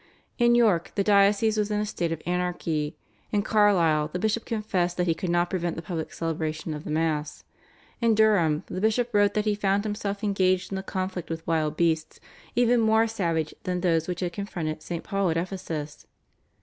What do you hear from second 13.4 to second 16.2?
than those which had confronted St. Paul at Ephesus.